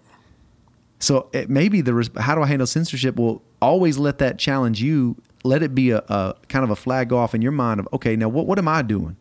[1.01, 3.17] So it maybe the res- how do I handle censorship?
[3.17, 5.17] Will always let that challenge you.
[5.43, 8.15] Let it be a, a kind of a flag off in your mind of okay,
[8.15, 9.17] now what what am I doing?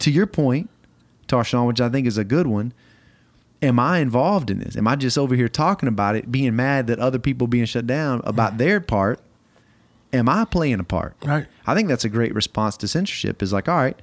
[0.00, 0.68] To your point,
[1.26, 2.72] Tarshawn, which I think is a good one.
[3.62, 4.76] Am I involved in this?
[4.76, 7.86] Am I just over here talking about it, being mad that other people being shut
[7.86, 9.18] down about their part?
[10.12, 11.16] Am I playing a part?
[11.24, 11.46] Right.
[11.66, 13.42] I think that's a great response to censorship.
[13.42, 13.98] Is like, all right,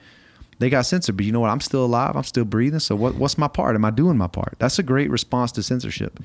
[0.58, 1.52] they got censored, but you know what?
[1.52, 2.15] I'm still alive.
[2.15, 2.80] I'm still breathing.
[2.80, 3.13] So what?
[3.15, 3.76] What's my part?
[3.76, 4.56] Am I doing my part?
[4.58, 6.19] That's a great response to censorship.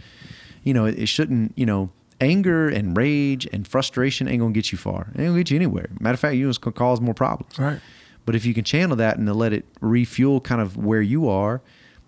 [0.65, 1.53] You know, it, it shouldn't.
[1.57, 1.91] You know,
[2.21, 5.09] anger and rage and frustration ain't gonna get you far.
[5.15, 5.89] It ain't gonna get you anywhere.
[6.01, 7.59] Matter of fact, you it's gonna cause more problems.
[7.59, 7.81] right,
[8.27, 11.29] But if you can channel that and to let it refuel kind of where you
[11.29, 11.61] are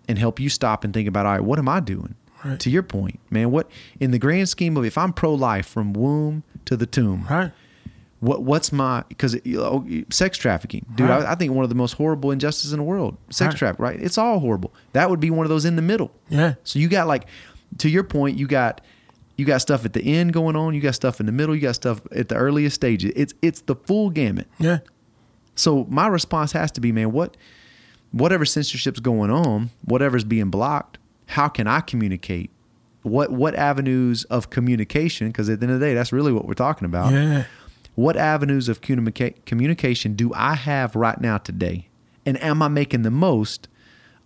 [0.08, 2.14] and help you stop and think about, all right, what am I doing?
[2.44, 2.58] Right.
[2.58, 5.92] To your point, man, what in the grand scheme of if I'm pro life from
[5.92, 7.52] womb to the tomb, right,
[8.20, 11.08] what what's my because you know, sex trafficking, dude.
[11.08, 11.22] Right.
[11.22, 13.58] I, I think one of the most horrible injustices in the world, sex Right.
[13.58, 13.84] trafficking.
[13.84, 14.00] Right?
[14.02, 14.72] It's all horrible.
[14.94, 16.10] That would be one of those in the middle.
[16.30, 17.26] yeah, So you got like,
[17.78, 18.80] to your point, you got
[19.36, 20.74] you got stuff at the end going on.
[20.74, 21.54] You got stuff in the middle.
[21.54, 23.12] You got stuff at the earliest stages.
[23.16, 24.48] It's it's the full gamut.
[24.58, 24.78] yeah,
[25.54, 27.36] So my response has to be, man, what
[28.12, 32.50] whatever censorship's going on, whatever's being blocked, how can I communicate?
[33.02, 35.28] What what avenues of communication?
[35.28, 37.12] Because at the end of the day, that's really what we're talking about.
[37.12, 37.44] Yeah.
[37.94, 41.88] What avenues of communica- communication do I have right now today?
[42.26, 43.68] And am I making the most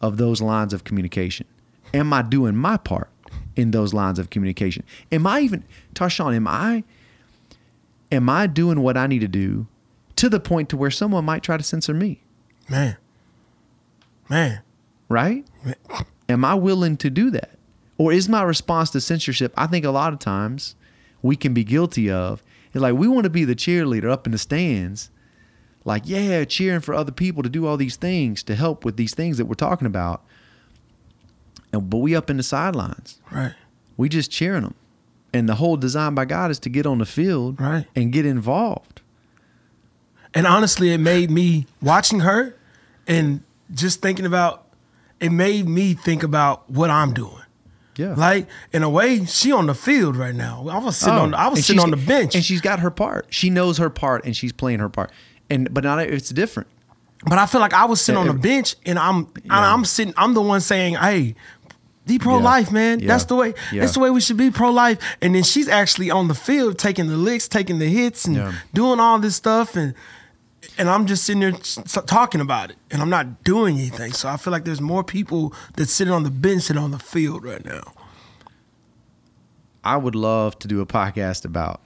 [0.00, 1.46] of those lines of communication?
[1.92, 3.08] Am I doing my part
[3.56, 4.84] in those lines of communication?
[5.12, 5.64] Am I even
[5.94, 6.84] Tarshawn, am I
[8.12, 9.66] am I doing what I need to do
[10.16, 12.22] to the point to where someone might try to censor me?
[12.68, 12.96] Man.
[14.28, 14.62] Man.
[15.08, 15.46] Right?
[16.28, 17.58] Am I willing to do that?
[17.98, 20.74] Or is my response to censorship, I think a lot of times
[21.22, 24.32] we can be guilty of, is like we want to be the cheerleader up in
[24.32, 25.10] the stands,
[25.84, 29.14] like, yeah, cheering for other people to do all these things to help with these
[29.14, 30.24] things that we're talking about.
[31.80, 33.20] But we up in the sidelines.
[33.30, 33.54] Right.
[33.96, 34.74] We just cheering them.
[35.32, 37.86] And the whole design by God is to get on the field Right.
[37.96, 39.00] and get involved.
[40.32, 42.56] And honestly, it made me watching her
[43.06, 44.66] and just thinking about
[45.20, 47.38] it made me think about what I'm doing.
[47.96, 48.14] Yeah.
[48.16, 50.66] Like in a way, she on the field right now.
[50.68, 52.34] I was sitting Oh, on the, I was oh, sitting on the bench.
[52.34, 53.26] and she's got her part.
[53.30, 55.10] She knows her part, and she's playing her part.
[55.48, 56.68] And but not it's different.
[57.26, 59.72] But I feel like I was sitting Yeah, on the bench and I'm and Yeah.
[59.72, 61.36] I'm sitting I'm the one saying, "Hey,
[62.06, 63.00] be pro life, man.
[63.00, 63.08] Yeah.
[63.08, 63.80] That's the way Yeah.
[63.80, 66.78] that's the way we should be pro life." And then she's actually on the field
[66.78, 68.52] taking the licks, taking the hits and Yeah.
[68.72, 69.94] doing all this stuff and
[70.78, 74.12] and I'm just sitting there s- talking about it and I'm not doing anything.
[74.12, 76.98] So I feel like there's more people that sitting on the bench than on the
[76.98, 77.92] field right now.
[79.82, 81.80] I would love to do a podcast about.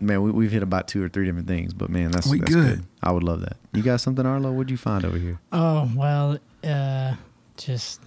[0.00, 2.52] Man, we, we've hit about two or three different things, but man, that's We that's
[2.52, 2.84] good.
[3.02, 3.56] I would love that.
[3.72, 4.50] You got something, Arlo?
[4.52, 5.38] What'd you find over here?
[5.52, 7.14] Oh well, uh,
[7.56, 8.00] just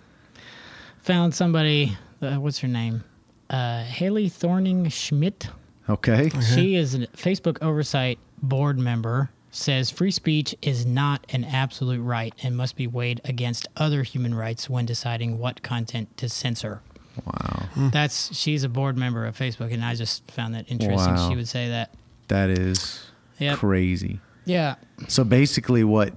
[1.06, 1.98] found somebody.
[2.22, 3.04] Uh, what's her name?
[3.50, 5.50] Uh, Helle Thorning Schmidt.
[5.88, 6.32] Okay.
[6.54, 9.30] She is a Facebook oversight board member.
[9.52, 14.34] Says free speech is not an absolute right and must be weighed against other human
[14.34, 16.82] rights when deciding what content to censor.
[17.26, 21.14] Wow, That's she's a board member of Facebook, and I just found that interesting.
[21.16, 21.30] Wow.
[21.30, 21.94] She would say that.
[22.28, 23.06] that is
[23.40, 23.60] Yep.
[23.60, 24.20] crazy.
[24.44, 24.76] Yeah.
[25.08, 26.14] So basically, what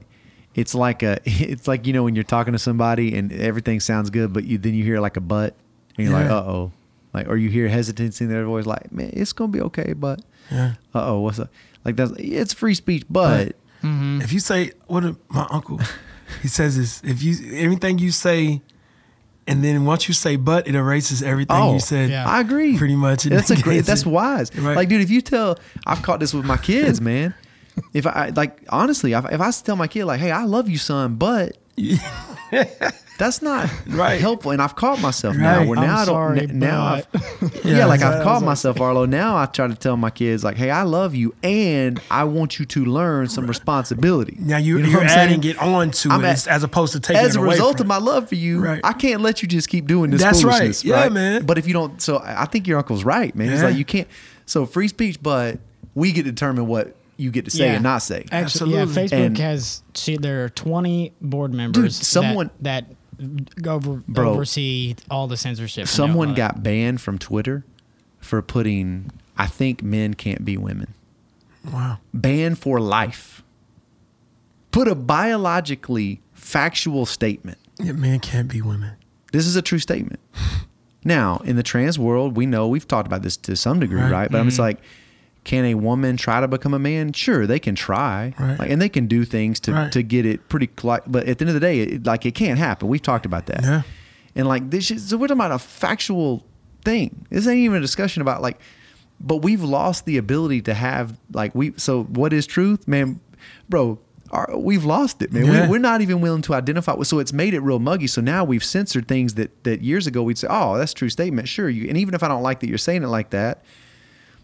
[0.60, 4.10] it's like a it's like you know when you're talking to somebody and everything sounds
[4.10, 5.54] good, but you then you hear like a but,
[5.96, 6.36] and you're like, Yeah.
[6.38, 6.72] uh oh,
[7.14, 10.20] like or you hear hesitancy in their voice, like man, it's gonna be okay, but
[10.50, 10.74] Yeah.
[10.94, 11.50] uh oh, what's up?
[11.84, 15.80] Like that's it's free speech, but If you say what did my uncle
[16.42, 18.60] he says is if you everything you say
[19.46, 22.10] and then once you say but it erases everything Oh, you said.
[22.10, 22.28] Yeah.
[22.28, 22.76] I agree.
[22.76, 23.22] Pretty much.
[23.24, 23.86] That's a great.
[23.86, 24.54] That's wise.
[24.54, 24.76] Right.
[24.76, 27.32] Like, dude, if you tell, I've caught this with my kids, man.
[27.92, 30.78] If I like, honestly, if, if I tell my kid like, "Hey, I love you,
[30.78, 31.56] son," but
[33.18, 34.20] that's not Right.
[34.20, 34.52] helpful.
[34.52, 35.58] And I've caught myself now.
[35.58, 35.68] Right.
[35.68, 37.06] Where I'm now I don't sorry, n- now I've,
[37.64, 39.06] yeah, like I've caught myself, Arlo.
[39.06, 42.58] Now I try to tell my kids like, "Hey, I love you, and I want
[42.58, 45.30] you to learn some responsibility." Now you're, You know you're what I'm saying?
[45.40, 47.86] adding it on to I'm it at- as opposed to taking as a result of
[47.86, 48.80] my love for you, Right.
[48.84, 50.82] I can't let you just keep doing this That's right.
[50.84, 51.12] Yeah, right?
[51.12, 51.44] man.
[51.44, 53.50] But if you don't, so I think your uncle's right, man.
[53.50, 53.68] It's Yeah.
[53.68, 54.08] like you can't.
[54.46, 55.58] So free speech, but
[55.94, 58.24] we get to determine what you get to say and not say.
[58.30, 59.04] Actually, yeah, Absolutely.
[59.04, 62.86] Facebook And- has she, there are 20 board members someone- that,
[63.18, 65.88] that over, Bro, oversee all the censorship.
[65.88, 67.64] Someone got banned from Twitter
[68.20, 70.94] for putting, I think men can't be women.
[71.70, 71.98] Wow.
[72.14, 73.42] Banned for life.
[74.70, 77.58] Put a biologically factual statement.
[77.80, 78.92] Yeah, men can't be women.
[79.32, 80.20] This is a true statement.
[81.04, 84.10] Now, in the trans world, we know we've talked about this to some degree, right?
[84.10, 84.30] Right.
[84.30, 84.64] But I'm just mm-hmm.
[84.64, 84.80] like,
[85.44, 87.12] can a woman try to become a man?
[87.12, 88.58] Sure, they can try, Right.
[88.58, 89.92] like, and they can do things to Right.
[89.92, 90.66] to get it pretty.
[90.66, 92.88] Cli- but at the end of the day, it, like it can't happen.
[92.88, 93.62] We've talked about that.
[93.62, 93.82] Yeah.
[94.36, 96.44] And like this, is, so we're talking about a factual
[96.84, 97.26] thing.
[97.30, 98.60] This ain't even a discussion about like,
[99.20, 101.72] but we've lost the ability to have like we.
[101.76, 103.20] So what is truth, man,
[103.68, 103.98] bro?
[104.30, 105.46] Our, we've lost it, man.
[105.46, 105.62] Yeah.
[105.64, 107.00] We, we're not even willing to identify.
[107.02, 108.06] So it's made it real muggy.
[108.06, 111.08] So now we've censored things that that years ago we'd say, oh, that's a true
[111.08, 111.48] statement.
[111.48, 111.88] Sure, you.
[111.88, 113.62] And even if I don't like that you're saying it like that,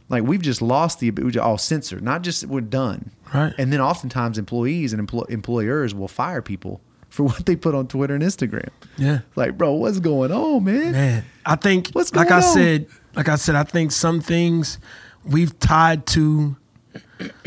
[0.09, 1.39] like we've just lost the ability.
[1.39, 2.01] Oh, censor.
[2.01, 3.11] Not just we're done.
[3.33, 3.55] Right.
[3.59, 7.87] And then oftentimes employees and empl- employers will fire people for what they put on
[7.89, 8.69] Twitter and Instagram.
[8.97, 9.21] Yeah.
[9.37, 10.93] Like, bro, what's going on, man?
[10.93, 12.43] Man, I think What's like I on?
[12.43, 14.79] said, like I said, I think some things
[15.25, 16.57] we've tied to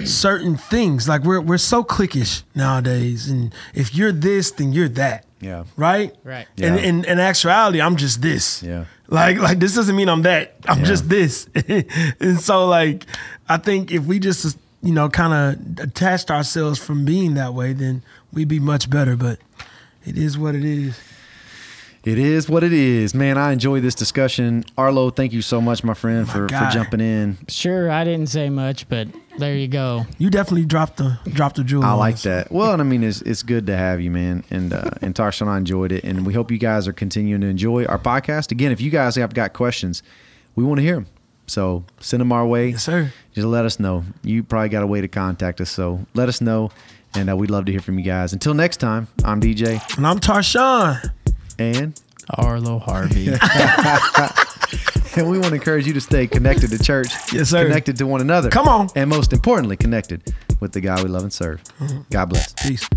[0.04, 1.08] certain things.
[1.08, 5.26] Like we're we're so cliquish nowadays, and if you're this, then you're that.
[5.40, 5.66] Yeah.
[5.76, 6.16] Right.
[6.24, 6.48] Right.
[6.62, 6.82] And Yeah.
[6.84, 8.64] in, in actuality, I'm just this.
[8.64, 8.86] Yeah.
[9.08, 10.56] Like like this doesn't mean I'm that.
[10.68, 10.86] I'm Yeah.
[10.86, 11.48] just this.
[12.20, 13.06] and so like
[13.48, 17.74] I think if we just you know kind of attached ourselves from being that way,
[17.74, 18.02] then
[18.34, 19.16] we'd be much better.
[19.16, 19.40] But
[20.06, 21.00] it is what it is.
[22.04, 23.38] It is what it is, man.
[23.38, 24.64] I enjoy this discussion.
[24.78, 27.38] Arlo, thank you so much, my friend, for, for jumping in.
[27.50, 30.06] Sure, I didn't say much, but There you go.
[30.18, 31.84] You definitely dropped the dropped the jewel.
[31.84, 32.52] I like that.
[32.52, 34.44] Well, and I mean, it's it's good to have you, man.
[34.50, 37.42] And uh, and Tarsha and I enjoyed it, and we hope you guys are continuing
[37.42, 38.52] to enjoy our podcast.
[38.52, 40.02] Again, if you guys have got questions,
[40.56, 41.06] we want to hear them.
[41.46, 42.70] So send them our way.
[42.70, 43.14] Yes, sir.
[43.34, 44.04] Just let us know.
[44.24, 46.72] You probably got a way to contact us, so let us know,
[47.14, 48.34] and uh, we'd love to hear from you guys.
[48.34, 51.12] Until next time, I'm DJ, And I'm Tarshawn.
[51.60, 53.30] and Arlo Harvey.
[55.22, 57.64] and we want to encourage you to stay connected to church, Yes, sir.
[57.66, 58.50] connected to one another.
[58.50, 58.90] Come on.
[58.96, 61.64] and most importantly, connected with the God we love and serve.
[61.80, 62.02] Mm-hmm.
[62.10, 62.54] God bless.
[62.54, 62.88] Peace.